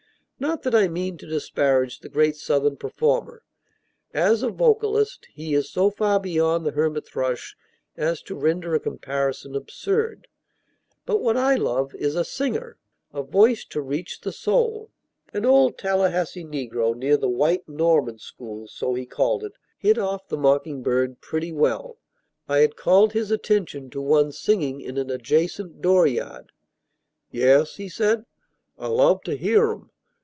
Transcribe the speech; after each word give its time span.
Not 0.41 0.63
that 0.63 0.73
I 0.73 0.87
mean 0.87 1.19
to 1.19 1.27
disparage 1.27 1.99
the 1.99 2.09
great 2.09 2.35
Southern 2.35 2.75
performer; 2.75 3.43
as 4.11 4.41
a 4.41 4.49
vocalist 4.49 5.27
he 5.31 5.53
is 5.53 5.69
so 5.69 5.91
far 5.91 6.19
beyond 6.19 6.65
the 6.65 6.71
hermit 6.71 7.05
thrush 7.07 7.55
as 7.95 8.23
to 8.23 8.33
render 8.35 8.73
a 8.73 8.79
comparison 8.79 9.55
absurd; 9.55 10.27
but 11.05 11.21
what 11.21 11.37
I 11.37 11.53
love 11.53 11.93
is 11.93 12.15
a 12.15 12.25
singer, 12.25 12.79
a 13.13 13.21
voice 13.21 13.63
to 13.65 13.81
reach 13.83 14.21
the 14.21 14.31
soul. 14.31 14.89
An 15.31 15.45
old 15.45 15.77
Tallahassee 15.77 16.43
negro, 16.45 16.95
near 16.95 17.17
the 17.17 17.29
"white 17.29 17.69
Norman 17.69 18.17
school," 18.17 18.67
so 18.67 18.95
he 18.95 19.05
called 19.05 19.43
it, 19.43 19.53
hit 19.77 19.99
off 19.99 20.27
the 20.27 20.37
mocking 20.37 20.81
bird 20.81 21.21
pretty 21.21 21.51
well. 21.51 21.99
I 22.49 22.61
had 22.61 22.75
called 22.75 23.13
his 23.13 23.29
attention 23.29 23.91
to 23.91 24.01
one 24.01 24.31
singing 24.31 24.81
in 24.81 24.97
an 24.97 25.11
adjacent 25.11 25.83
dooryard. 25.83 26.51
"Yes," 27.29 27.75
he 27.75 27.87
said, 27.87 28.25
"I 28.79 28.87
love 28.87 29.21
to 29.25 29.37
hear 29.37 29.71
'em. 29.71 29.89